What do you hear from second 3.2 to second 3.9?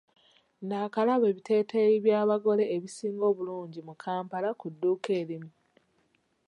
obulungi